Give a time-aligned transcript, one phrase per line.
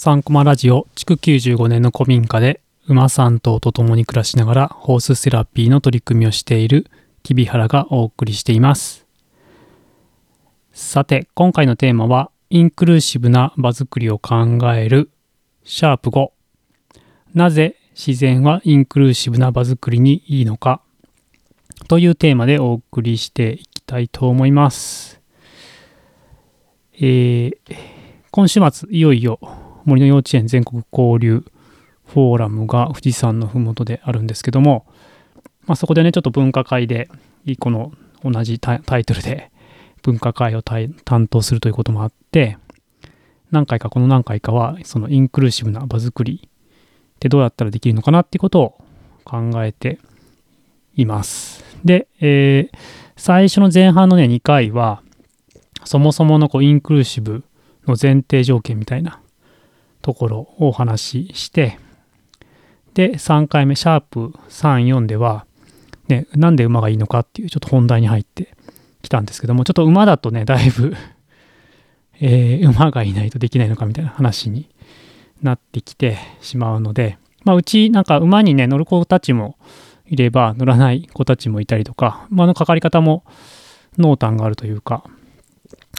[0.00, 6.86] 3コマラジオ築95年の古民家で馬3頭と共に暮らしながらホースセラピーの取り組みをしている
[7.24, 9.08] 木々原がお送りしています。
[10.72, 15.10] さて今回のテーマはインクルーシブな場作りを考える。
[15.64, 16.30] シャープ5
[17.34, 20.80] なぜ自然はインクルーシブな場作りにいいのか。
[21.88, 25.20] というテーマでお送りしていきたいと思います。
[27.00, 27.52] えー、
[28.30, 29.40] 今週末いよいよ
[29.88, 31.44] 森の幼稚園全国交流
[32.06, 34.86] フォーラムが富士山の麓であるんですけども、
[35.66, 37.08] まあ、そこでねちょっと分科会で
[37.58, 37.92] この
[38.24, 39.50] 同じタイトルで
[40.02, 42.58] 分科会を担当するということもあって
[43.50, 46.48] 何回かこの何回かはそのインクルーシブな場作り
[47.16, 48.78] ってどうやったらできるのかなっていうことを
[49.24, 49.98] 考えて
[50.94, 51.64] います。
[51.84, 52.78] で、えー、
[53.16, 55.02] 最初の前半のね2回は
[55.84, 57.44] そもそものこうインクルーシブ
[57.86, 59.20] の前提条件みたいな
[60.02, 61.78] ところをお話しして、
[62.94, 65.46] で、3回目、シャープ3、4では、
[66.08, 68.56] ね、なんで馬がいいのかっていうちょっと本題に入って
[69.02, 70.96] きたんですけども、ちょっと馬だとね、だいぶ
[72.20, 74.68] えー、馬がいないとできないのかみたいな話に
[75.42, 79.56] なってきてしまうので、まあ、うちなんか馬にね、乗る子たちも
[80.06, 83.24] いれば、乗らない子たちもいたりとか、馬のかかり方も
[83.96, 85.04] 濃淡があるというか、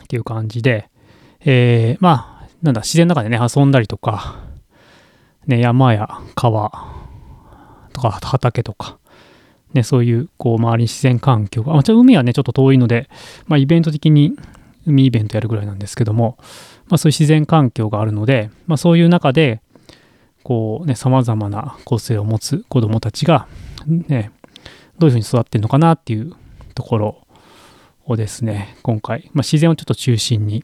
[0.03, 0.89] っていう感じで、
[1.41, 4.39] えー、まあ、なんだ、自然の中でね、遊んだりとか、
[5.47, 6.71] ね、山や川
[7.93, 8.97] とか畑とか、
[9.73, 13.09] ね、そういう、こう、周りに自然環境が、まあ、海はね、ちょっと遠いので、
[13.47, 14.35] まあ、イベント的に
[14.85, 16.37] 海イベントやるぐらいなんですけども、
[16.87, 19.61] まあ、そういう自然環境があるので、まあ、そういう中で、
[20.43, 23.47] こうね、様々な個性を持つ子供たちが、
[23.85, 24.31] ね、
[24.97, 26.33] どういうふうに育ってるのかなっていう
[26.73, 27.27] ところ
[28.05, 30.63] をですね、今回、まあ、自然をちょっと中心に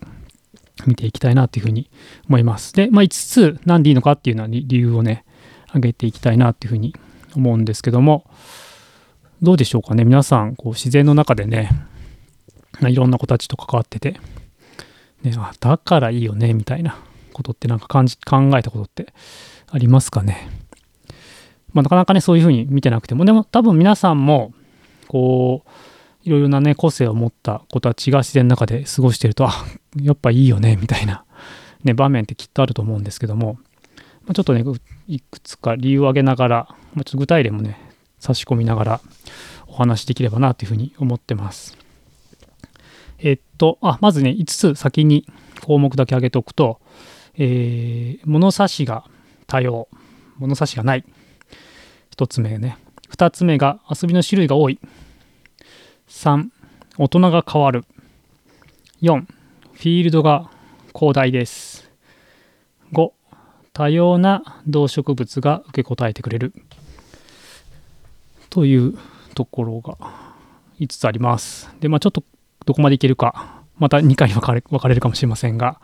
[0.86, 1.90] 見ていきたいなというふうに
[2.28, 2.74] 思います。
[2.74, 5.26] で、まあ、5つ何でいいのかっていうのは理由をね、
[5.68, 6.96] 挙げていきたいなというふうに
[7.36, 8.30] 思うんですけども、
[9.42, 10.06] どうでしょうかね。
[10.06, 11.70] 皆さん、こう自然の中でね、
[12.82, 14.20] いろんな子たちと関わってて、
[15.24, 16.98] ね、あだからいいよね、みたいな
[17.34, 19.14] ことってなんか感じ考えたことって
[19.70, 20.50] ありますかね。
[21.74, 24.54] まあ、なかなかね、そういうふうに見てなくても、でも多分皆さんも、
[25.08, 25.70] こう、
[26.24, 29.52] いろいろなね、個性を持った子たちが自然の中で過ごしてると、あ、
[30.02, 31.26] やっぱいいよね、みたいな、
[31.84, 33.58] ね、場面ってきっとあると思うんですけども、
[34.26, 34.64] まあ、ちょっとね、
[35.08, 37.80] いくつか理由を挙げながら、まあ、ちょっと具体例もね、
[38.20, 39.02] 差し込みながら
[39.68, 41.78] お話できればなというふうに思ってます。
[43.20, 45.28] えっと、あ、まずね、5つ先に
[45.62, 46.80] 項目だけ挙げておくと、
[47.38, 49.06] えー、物差しが
[49.48, 49.88] 多様、
[50.38, 51.06] 物差しがない。
[52.16, 52.78] 1つ目ね。
[53.12, 54.80] 2つ目が遊びの種類が多い。
[56.08, 56.50] 3
[56.98, 57.84] 大人が変わる
[59.02, 59.26] 4
[59.76, 60.50] フィールドが
[60.98, 61.92] 広大です。
[62.94, 63.12] 5
[63.74, 66.54] 多様な動植物が受け答えてくれる。
[68.50, 68.98] という
[69.36, 69.98] ところが
[70.80, 71.70] 5つあります。
[71.82, 72.24] でまあちょっと
[72.66, 73.64] どこまでいけるか。
[73.78, 75.82] また2回に分かれ分かれるかもしれませんが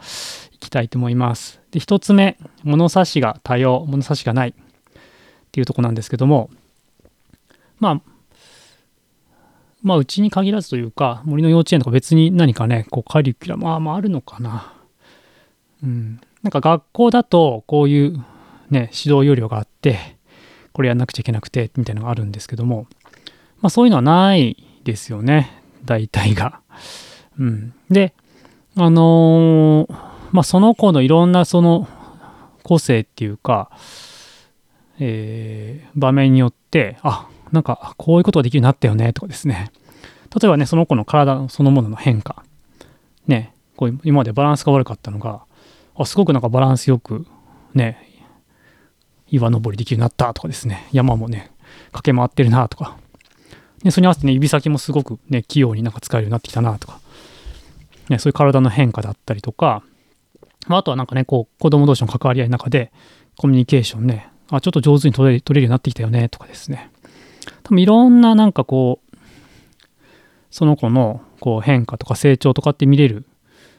[0.53, 1.59] いきたいと思います。
[1.72, 4.53] で1つ目物差しが多様物差しがないっ
[5.51, 6.50] ていうとこなんですけども
[7.78, 8.11] まあ
[9.81, 14.74] まあ、うちに限らずというか、森の幼稚園とか別に何かね、こうカリキュラム、あまあ、あるのかな。
[15.84, 16.22] うん。
[16.44, 18.18] なんか学校だと、こういう
[18.69, 20.18] ね、指導要領があって、
[20.74, 22.88] これやんなくちゃいけなくて、みたいなのがあるんですけども、
[23.62, 25.62] まあ、そういうのはないですよね。
[25.84, 26.62] 大体が。
[27.40, 27.74] うん。
[27.90, 28.13] で、
[28.75, 29.94] あのー、
[30.31, 31.88] まあ、その子のいろんなその
[32.63, 33.72] 個性っていうか、
[35.00, 39.72] えー、場面によって、あ、なんかこういうことができるようになったよねとかですね。
[40.39, 42.44] 例えばねその子の体そのものの変化。
[43.28, 45.44] ねこう今までバランスが悪かったのが
[45.95, 47.25] あすごくなんかバランスよく
[47.73, 48.07] ね
[49.28, 50.88] 岩登りできるようになったとかですね。
[50.91, 51.51] 山もね
[51.91, 52.97] 駆け回ってるなとか。
[53.83, 57.00] でそれに合わせてね指先もすごくね器用になんか使えるようになってきたなとか。
[58.09, 59.83] ねそういう体の変化だったりとか。
[60.68, 62.91] まあ、とはなんかねこう子供同士の関わり合いの中で
[63.36, 66.91] コミュニケーションねあちょっと上手に取れるようになってきたよねとかですね。
[67.63, 69.18] 多分いろんななんかこう
[70.50, 73.25] その子のこう変化とか成長とかって見れる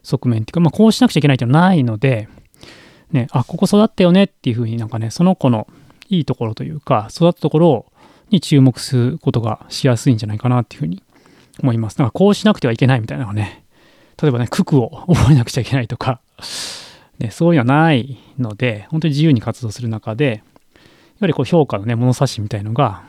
[0.03, 2.29] 側面っていうか、まあ、こうしなくちゃいけないっていうのはないので、
[3.13, 5.69] ね、あここ育ったよねっていうふうになんかねその子の
[6.09, 7.87] いいところというか育ったところ
[8.31, 11.03] に注目することがしやすいんじゃないかなっていうふうに
[11.63, 11.97] 思います。
[11.97, 13.65] だからこうしなくてはいけないみたいなのがね
[14.21, 16.21] 例えばね九九を 覚えなくちゃいけないとか、
[17.19, 20.43] ね、そういうのはないので本当に自由に活動する中で
[20.75, 20.81] や
[21.21, 23.03] はりこう評価のね物差しみたいのが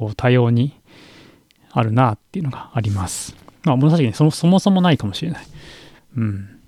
[0.00, 0.80] こう多様に
[1.72, 3.36] あるなっていうのがあります。
[3.64, 5.46] まあ、物差しにそそもそもないかもしれない。
[6.16, 6.58] うん。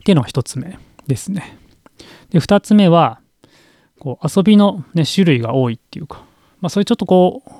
[0.00, 1.58] っていうのが一つ目ですね。
[2.30, 3.20] で、2つ目は、
[3.98, 6.22] こう遊びの、ね、種類が多いっていうか、
[6.60, 7.50] まあ、そういうちょっとこう、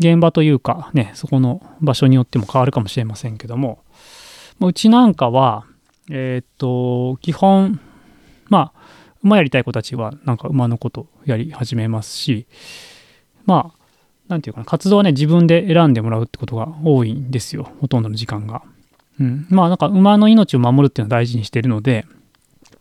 [0.00, 3.84] 現場というか、ね、そこの場所によっても変わるかもしれませんけども、
[4.60, 5.66] うちなんかは、
[6.10, 7.78] えー、っと、基本、
[8.48, 8.80] まあ、
[9.22, 12.48] 馬やりたい子たちは、なんか馬のことやり始めますし、
[13.46, 13.86] まあ、
[14.28, 18.62] なんていうかな、活動はね、自分で選んでもらうってことが多いんですよ、ほとんどの時間が。
[19.20, 19.46] うん。
[19.48, 22.06] まあ、なんか馬の命を守るっていうのは大事にしてるので、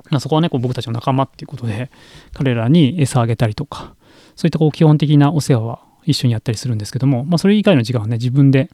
[0.10, 1.90] まあ、そこはね、こう僕たちの仲間っていうことで、
[2.34, 3.96] 彼らに餌あげたりとか、
[4.36, 8.70] そういったこう基本的なお世話は一緒にやったりするんですけども、まあ、それ以外の時間はね、自分で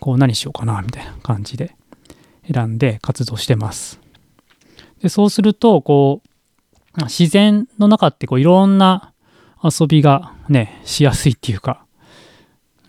[0.00, 1.74] こう何しようかな、みたいな感じで
[2.52, 4.00] 選んで活動してます。
[5.00, 9.11] でそうすると、こう、自然の中ってこういろんな
[9.62, 11.84] 遊びがね、しやすいっていうか、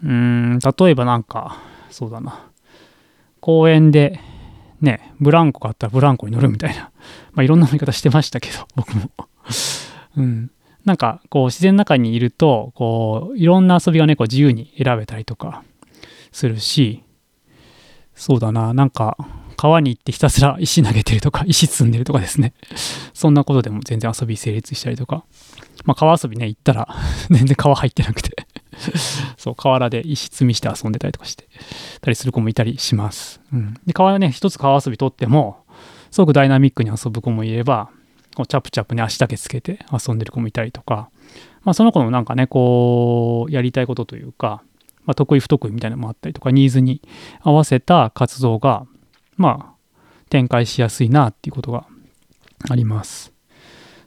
[0.03, 1.57] うーん、例えばなんか、
[1.89, 2.47] そうだな、
[3.39, 4.19] 公園で
[4.83, 6.91] ね、ブランコがあったらブランコに乗るみたいな、
[7.33, 9.09] まあいろんな乗り方してましたけど、 僕も。
[10.17, 10.51] うん。
[10.83, 15.63] なんかこう自然の中にいるとこういろんな遊びがねこう自由に選べたりとか
[16.33, 17.03] するし
[18.13, 18.73] そうだな。
[18.73, 19.15] なんか
[19.55, 22.53] 川に行ってひたすら 石投げてるとか石積んでるとかですね。
[23.13, 25.23] そんなことでも全然遊び成立したりとか。
[25.83, 26.87] まあ川遊びね行ったら
[27.29, 28.31] 全然川入ってなくて。
[29.37, 31.47] そう河原で石積みして遊んでたりとかして
[32.01, 35.63] たりする子もいたりします、うん、で川ね一つ川遊びとっても
[36.09, 37.91] すごくダイナミックに遊ぶ子もいれば
[38.35, 41.09] こうチャプチャプね足だけつけて遊んでる子もいたりとか、
[41.63, 44.63] まあ、その子のなんかねこうやりたいことというか、
[45.05, 47.01] まあ、得意不得意みたいなのもあったりとかニーズに
[47.41, 48.85] 合わせた活動が
[49.37, 49.73] まあ
[50.29, 51.85] 展開しやすいなっていうことが
[52.69, 53.32] あります。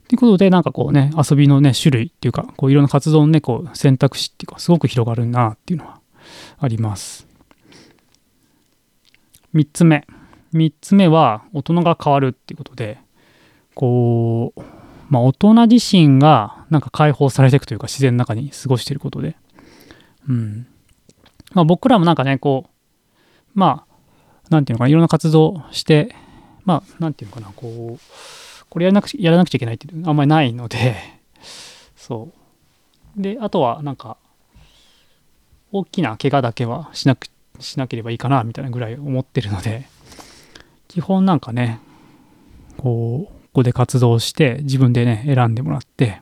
[0.08, 6.00] ということでなんかこうね遊びのね種類っていうかこういろんな活動のねこう選択肢っていうかすごく広がるなっていうのは
[6.58, 7.26] あります。
[9.54, 10.06] 3つ目。
[10.52, 12.98] 3つ目は大人が変わるっていうことで
[13.74, 14.60] こう、
[15.10, 19.36] まあ、大人自身がなんか解放されていくというか自然の中に過ごしていることで、
[20.28, 20.66] うん。
[21.52, 22.70] まあ、僕らもなんかねこう
[23.54, 23.96] まあ
[24.50, 26.14] なんていうのかないろんな活動して
[26.64, 28.00] まあなんていうのかなこう
[28.68, 30.96] これやらなくやらなくちゃいけないっていうのあんまりないので
[31.96, 32.32] そ
[33.18, 34.16] うであとはなんか
[35.72, 37.28] 大きな怪我だけはしなく
[37.60, 39.86] しなければいいかなみたいなぐらい思ってるので
[40.88, 41.80] 基本なんかね
[42.76, 46.20] こうここで活動して自分でね選んでもらって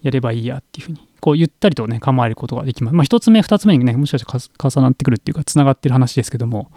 [0.00, 2.94] やればいいやっていうふうにこうゆったりとね構えることができます。
[2.94, 6.70] まあ一つ目二つ目にねもしかして重なってくるっていうかつながってる話ですけども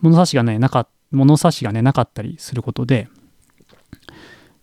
[0.00, 3.08] 物差しがねなか物差しがねなかったりすることで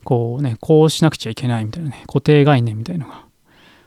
[0.03, 3.25] こうねこうしなくちゃいけないみたいなね固定概念みたいのが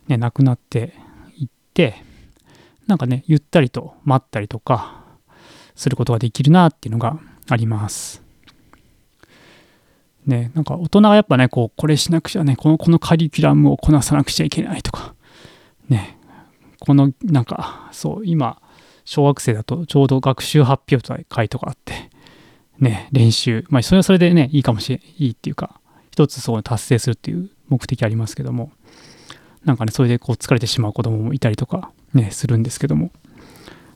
[0.08, 0.94] ねなくなって
[1.38, 2.02] いって
[2.86, 5.04] なんかねゆったりと待ったりとか
[5.74, 7.18] することができるなっていうのが
[7.48, 8.26] あります。
[10.26, 15.14] ね、なんか大人がやっぱね、こう、これしなくちゃね、この、このカリキュラムをこなさなくちゃいけないとか、
[15.88, 16.18] ね、
[16.80, 18.60] この、なんか、そう、今、
[19.04, 22.10] 小学生だとちょうど学習発表会とかあって、
[22.80, 25.80] ね、練習、まあ、それはそれでね、いいかもしれいいっていうか、
[26.16, 28.72] 一つそう達成するっていう目的ありますけども、
[29.66, 33.10] なんかね、それでこう疲れてしまう子供もいたりとか、ね、するんですけども、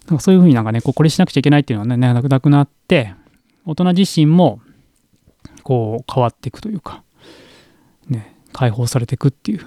[0.07, 3.15] なんかそういうふうになんかね、こうこれしなくちゃいけないっていうのはね、なくなって、
[3.65, 4.61] 大人自身も、
[5.63, 7.03] こう変わっていくというか、
[8.07, 9.65] ね、解放されていくっていう、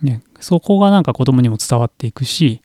[0.00, 2.62] ね、そこがなんか子供にも伝わっていくし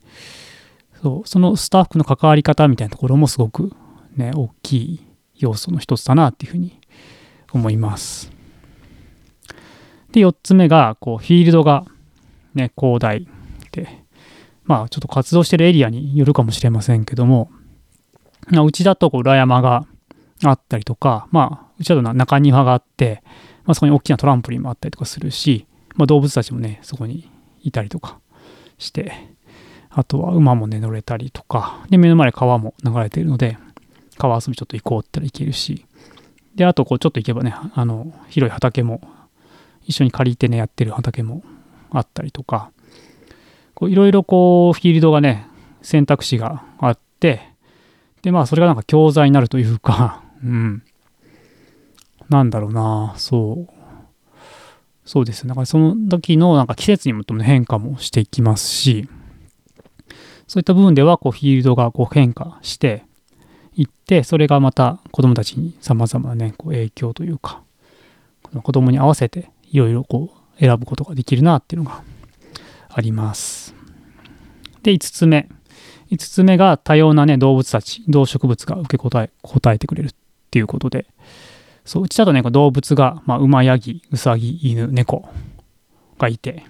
[1.02, 3.72] そうそのスタッフの関わり方みたいなところもすごく
[4.16, 5.06] ね大きい
[5.36, 6.80] 要素の一つだなっていうふうに
[7.52, 8.35] 思います。
[10.16, 11.84] で4つ目がこうフィールドが
[12.54, 13.28] ね広大
[13.70, 14.02] で
[14.64, 17.50] まあちょっと活動してるエリアによるかもしれませんけども
[18.50, 19.86] うちだとこう裏山が
[20.42, 23.22] あったりとかまあうちだと中庭があって、
[23.66, 27.30] まあ、そこに大きなトランポリンもあったりとかするし、まあ、動物たちもねそこに
[27.60, 28.18] いたりとか
[28.78, 29.12] して
[29.90, 33.58] あとは馬もね乗れたりとかで目の前で川も流れているので
[34.16, 35.84] 川遊びちょっと行こうって言ったら行けるし
[36.54, 39.02] であとこうちょっと行けばねあの広い畑も
[39.86, 41.42] 一緒に借りてねやってる畑も
[41.90, 42.70] あったりとか
[43.82, 45.46] いろいろこうフィールドがね
[45.82, 47.40] 選択肢があって
[48.22, 50.82] でまあそれがなんか教材になるというか うん
[52.28, 53.72] なんだろうな、そう。
[55.04, 55.46] そうです。
[55.46, 59.08] だからその時のなんか季節にもとも変化もしていきますし、
[60.48, 63.04] そういった部分ではこうフィールドがこう変化して
[63.76, 67.62] いって、それがまた子供たちに様々なね、こう影響というか、
[68.62, 72.02] 子供に合わせていろいろこう選ぶことができるなっていうのが
[72.88, 73.74] あります。
[74.82, 75.48] で、5つ目。
[76.10, 80.14] 5つ目が多様なね、動物たち、動植物が受け答え、答えてくれるっ
[80.50, 81.06] ていうことで、
[81.84, 85.28] そう、うちだとね、動物が、まあ、馬、ヤギ、ウサギ、犬、猫
[86.18, 86.64] がいて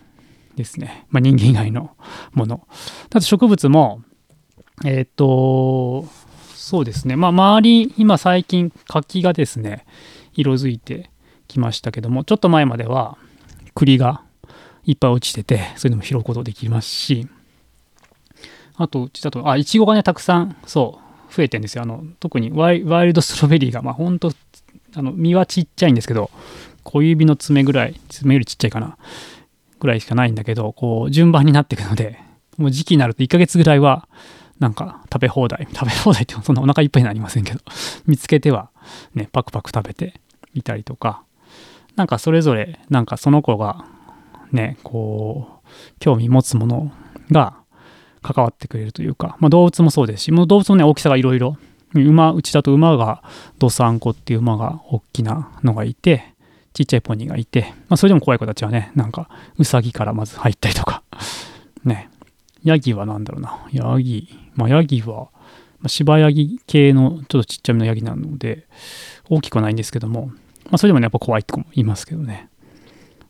[0.57, 1.97] ですね、まあ、人間以外の
[2.33, 2.67] もの。
[3.07, 4.03] あと植物も、
[4.85, 6.07] えっ、と、
[6.55, 9.87] そうですね、まあ、周り、今最近、柿がですね、
[10.35, 11.11] 色づいて
[11.47, 13.17] きましたけども、ちょっと前までは
[13.75, 14.23] 栗が
[14.85, 17.29] いっぱい落ちてて、そういうのも拾うことできますし、
[18.77, 21.01] あと、うちだと、あ、いちごがね、たくさん、そ
[21.31, 21.83] う、増えてんですよ。
[21.83, 24.33] あの、特にワイルドストロベリーが、まあ、ほんと、
[24.95, 26.31] あの、実はちっちゃいんですけど、
[26.83, 28.99] 小指の爪ぐらい、爪よりちっちゃいかな、
[29.81, 32.21] ぐらいしかないんだけど、こう、順番になっていくので、
[32.59, 34.09] もう時期になると1ヶ月ぐらいは、
[34.59, 37.61] なんか食べ放題、食べ放題ってそんなお腹いっぱいになりませんけど、
[38.07, 38.71] 見つけては、
[39.15, 40.21] ね、パクパク食べて
[40.55, 41.23] いたりとか、
[41.97, 43.87] なんかそれぞれ、なんかその子が、
[44.53, 45.67] ね、こう、
[45.99, 46.93] 興味持つもの
[47.31, 47.57] が
[48.23, 51.57] 関わってくれるというか、まあ、動物もそうですし、もう動物もね、大きさがいろいろ。
[51.95, 53.23] 馬、うちだと馬が
[53.59, 56.35] ドサンコっていう馬が大きなのがいて、
[56.75, 61.03] ちっちゃいポニーがいて、まあ、それでも怖い子たちはね、なんか、ウサギからまず入ったりとか、
[61.85, 62.11] ね、
[62.63, 65.29] ヤギは何だろうな、ヤギ、まあ、ヤギは、
[65.79, 68.67] まあ、芝ヤギ系のちょっとちっちゃめのヤギなので、
[69.31, 70.33] 大きくはないんですけども、
[70.67, 72.49] まあ、それでもね、やっぱ怖いって子もいますけどね。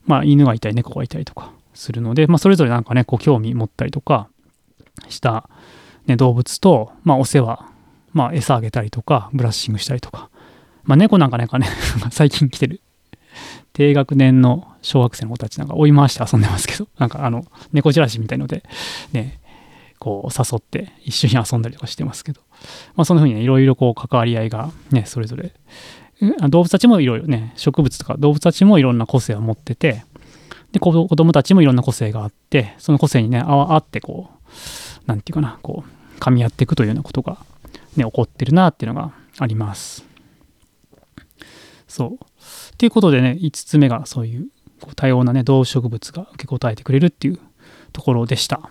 [0.06, 4.28] まあ、犬がいたり、猫がいたりとかするので、まあ、それぞれなんかね、こう、興味持ったりとか
[5.08, 5.48] した、
[6.06, 7.66] ね、動物と、まあ、お世話、
[8.12, 10.30] まあ、餌あげたりとか、ブラッシングしたりとか。
[10.84, 11.66] まあ、猫なんかね、か ね
[12.10, 12.80] 最近来てる、
[13.72, 18.62] 低学年の小学生の子たちなんか追い回して遊んでますけど、なんかあの、猫じらしみたいので、
[19.12, 19.40] ね、
[19.98, 22.40] こう誘って一緒に遊んだりとかしてますけど、
[22.94, 25.52] まあ、そんな風にね、いろいろこう関わり合いがね、それぞれ
[26.48, 30.04] 動物たちもいろいろね、植物とか動物たちもいろんな個性を持ってて、
[30.72, 37.38] で、子供たちもいろんな個性があって、その個性にね、あってこう、なんていうかな、こう、噛み合っていくというようなことが
[37.96, 40.04] ね、起こってるなっていうのがあります。
[41.88, 42.18] そう。
[42.78, 44.48] ということでね、5つ目がそういう
[44.80, 47.38] こう多様なね、動植物が受け答えてくれるっていう
[47.92, 48.70] ところでした。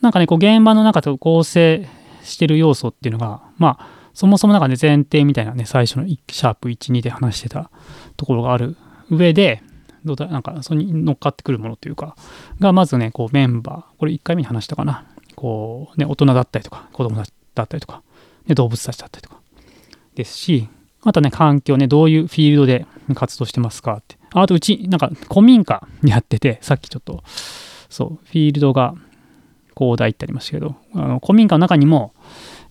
[0.00, 1.88] なんかね、こう現場の中と構成
[2.22, 7.70] してる要素っていうのが、まあ、そもそもなんかね、前提みたいなね、最初のシャープ1、2で話してた
[8.16, 8.74] ところがある
[9.10, 9.62] 上で、
[10.06, 12.16] どうだ、なんか、それに乗っかってくるものというか、
[12.58, 15.04] が、まずね、こう、メンバー、これ1回目に話したかな。
[15.34, 17.26] こう、ね、大人だったりとか、子供だっ
[17.66, 18.02] たりとか、
[18.46, 19.36] ね、動物たちだったりとか、
[20.14, 20.66] ですし、
[21.02, 24.16] あとね、環境ね、どういうフィールドで活動してますかって。
[24.32, 27.22] あと、うち、なんか、古民家にやってて、さっきちょっと、
[27.90, 28.94] そう、フィールドが
[29.76, 32.14] 広大ってありましたけど、あの古民家の中にも、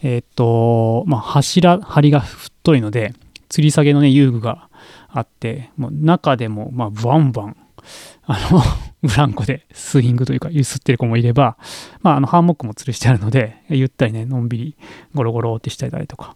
[0.01, 3.13] えー、っと、まあ、柱、梁が太いので、
[3.49, 4.69] 吊り下げのね、遊具が
[5.09, 7.57] あって、もう中でも、まあ、バンバン、
[8.25, 8.61] あの
[9.07, 11.57] ブランコでスイングというか、揺すってる子もいれば、
[12.01, 14.75] まあ、あの、ハンモックも吊るしてあるので、ゆったりね、のんびり、
[15.13, 16.35] ゴロゴロってしてたりとか、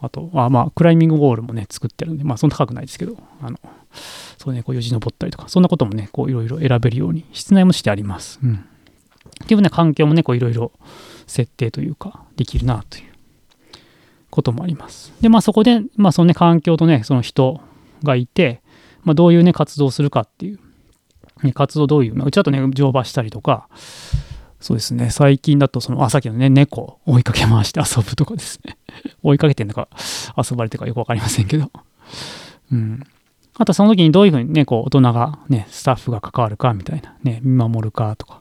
[0.00, 3.58] あと、あまあ、クライミングウォールもね、作ってるんで、まあ、そんな高くないですけど、あの、
[4.38, 8.38] そうね、こう、よじ登ったりとか、そんなこともね、こう、いろいろ選べるように、室内もしてあります。
[8.42, 8.54] うん。
[8.54, 10.72] っていうね、環境もね、こう、いろいろ
[11.26, 13.04] 設定というか、できるなという
[14.30, 15.12] こともあります。
[15.20, 17.60] で、まあそこで、まあそのね、環境とね、その人
[18.02, 18.62] がいて、
[19.02, 20.58] まあどういうね、活動をするかっていう、
[21.42, 23.68] ね、活動どういう、まあ、うちだとね、乗馬したりとか、
[24.60, 28.78] そうですね、最近だとその、あ、さっきのね、猫追いかけ回して遊ぶとかですね。
[29.22, 29.88] 追いかけてんのか、
[30.38, 31.70] 遊ばれてるかよくわかりませんけど。
[32.72, 33.02] うん。
[33.56, 38.40] あとその時にどういうふうにね、こう、大人がね、スタッフが関わるかみたいな、ね、見守るかとか、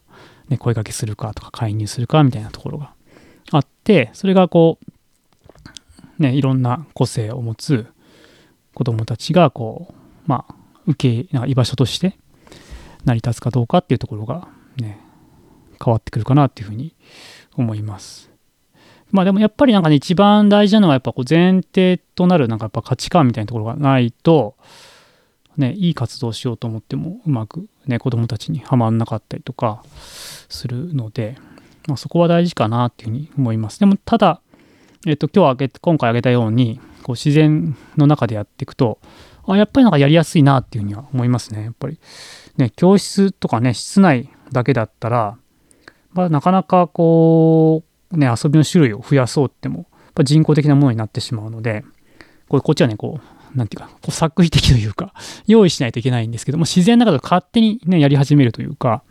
[0.53, 2.93] ね、声かけするかとか介入するかみたいなところが
[3.51, 4.77] あってそれがこ
[6.19, 7.87] うねいろんな個性を持つ
[8.75, 9.93] 子どもたちがこう
[10.27, 10.55] まあ
[10.85, 12.17] 受け居場所として
[13.03, 14.99] 成り立つかどうかっていうところがね
[15.83, 16.95] 変わってくるかなっていうふうに
[17.55, 18.31] 思います。
[19.11, 24.55] まあでもやっぱりなんかね一番大事なのはやっぱこう前提となるなんかやっぱ価値観みたいなところがないと
[25.57, 29.83] ねいい活動しようと思ってもうまくね子供たちにはまんなかったりとか
[30.49, 31.37] するので、
[31.87, 33.79] まあ、そこは大事かなっていうふうに思います。
[33.79, 34.41] でもただ、
[35.05, 38.99] えっと、今日あげ今回挙げたようにこう自然の中でやっていくと
[39.45, 41.63] あやっぱりなんかやりやすいなっていうふうには思いますね。
[41.63, 41.99] やっぱり
[42.57, 45.37] ね教室とかね室内だけだったら、
[46.13, 51.83] まあ、なかなかこうね遊びの種類を増やそうってもやっぱ人工的なものになってしまうので
[52.47, 55.13] これこっちはねこうなんていうか、こう作為的というか、
[55.47, 59.03] 用意しないといけないんですけども、自然の中で勝手にね、やり始めるというか、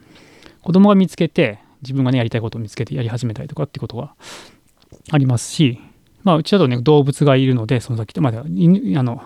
[0.63, 4.15] 子供が見つけて、自分がね、やりたいことを見つけてやり始めたりとかってことが
[5.11, 5.81] ありますし、
[6.23, 9.23] まあ、うちだとね、動物がいるので、その先で、まあ、犬、あの、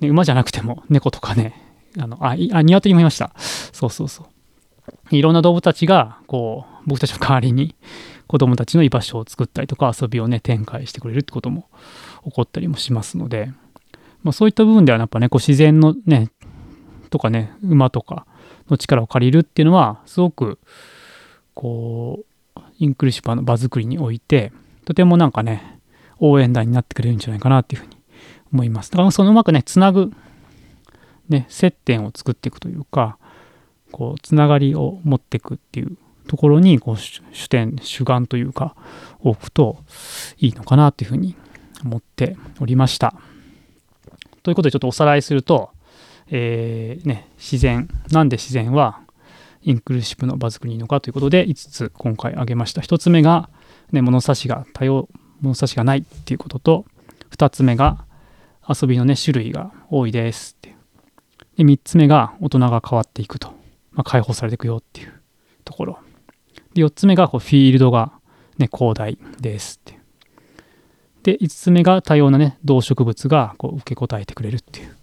[0.00, 1.54] ね、馬じゃなくても、猫とかね、
[1.98, 3.32] あの、あ、あ鶏もいました。
[3.38, 5.16] そうそうそう。
[5.16, 7.74] いろんな動物たちが、こう、僕たちの代わりに、
[8.26, 11.68] 子供たちの居場所を作ったりとか、遊びをね、展開してくれるってことも
[12.24, 13.50] 起こったりもしますので、
[14.22, 16.30] まあ、そういった部分ではやっぱねこう自然のね
[17.10, 18.26] とかね馬とか
[18.68, 20.58] の力を借りるっていうのはすごく
[21.54, 22.24] こ
[22.56, 24.52] うインクルーシブの場作りにおいて
[24.84, 25.80] とてもなんかね
[26.18, 27.96] 応援団になってくれるんじゃないかなっていうふうに
[28.52, 30.12] 思いますだからそのうまくねつなぐ
[31.28, 33.18] ね接点を作っていくというか
[33.92, 35.96] こうつながりを持っていくっていう
[36.26, 38.74] ところにこう主点主眼というか
[39.20, 39.78] 置くと
[40.38, 41.36] いいのかなっていうふうに
[41.84, 43.14] 思っておりました。
[44.46, 45.70] ということでちょっとおさらいすると、
[46.30, 49.00] えー、ね、自然なんで自然は
[49.62, 52.80] インクルーシブの場作りいいのかということで5つ今回挙げました。
[52.80, 53.50] 1つ目が、
[53.90, 55.08] ね、物差しが多様
[55.40, 56.84] 物差しがないっていうことと
[57.30, 58.04] 2つ目が
[58.68, 60.76] 遊びのね種類が多いですっていう。
[61.56, 63.48] で3つ目が大人が変わっていくと、
[63.90, 65.12] まあ、解放されていくよっていう
[65.64, 65.98] ところ。
[66.74, 68.12] で4つ目がこうフィールドが、
[68.58, 70.05] ね、広大ですっていう。
[71.26, 74.96] で5つ目が多様なね動植物がこう受け答えてくれるっていう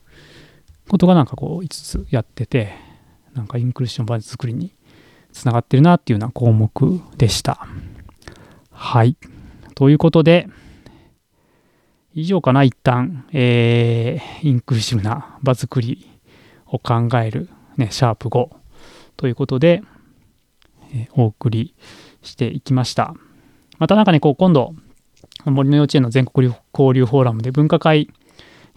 [0.88, 2.74] ことがなんかこう5つやってて
[3.34, 4.72] なんかインクルーションバージ作りに
[5.34, 7.68] つながってるなっていうような項目でした。
[8.72, 9.18] はい。
[9.76, 10.48] ということで
[12.14, 16.10] 以上かな一旦、えー、インクルーシブな場作り
[16.68, 18.50] を考える、ね、シャープ5
[19.18, 19.84] ということで、
[20.94, 21.76] えー、お送り
[22.22, 23.14] していきました。
[23.78, 24.74] またなんかね、こう今度、
[25.46, 28.10] 森の幼稚園の全国交流フォーラムで分科会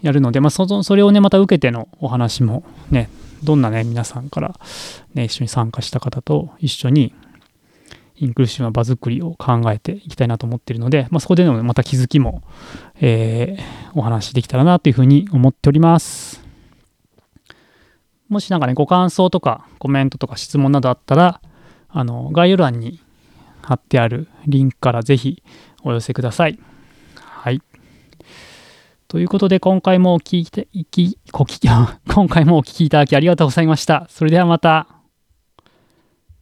[0.01, 3.09] やるので、まあ、そそれをね、また受けてのお話もね、
[3.43, 4.59] どんなね、皆さんから、
[5.13, 7.13] ね、一緒に参加した方と一緒に
[8.15, 12.41] インクルーシブな場作りを考えていきたいなと思っているので、まあ、そこでのまた気づきも、
[12.99, 16.43] えー、お話しできたらなというふうに思っております。
[18.27, 21.41] もしなんかね、ご感想とかコメントとか質問などあったら、
[21.89, 22.99] あの、概要欄に
[23.61, 25.43] 貼ってあるリンクからぜひ
[25.83, 26.59] お寄せください。
[27.15, 27.61] はい。
[29.07, 30.43] ということで、今回もお聞
[30.91, 31.17] き、
[32.13, 34.07] 今回もお聞きいただきありがとうございました。
[34.09, 34.96] それではまた。